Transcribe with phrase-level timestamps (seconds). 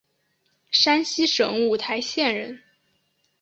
[0.71, 2.59] 山西省五台县人。